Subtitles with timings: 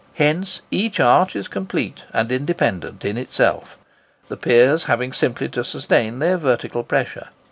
[0.15, 3.77] Hence each arch is complete and independent in itself,
[4.29, 7.29] the piers having simply to sustain their vertical pressure.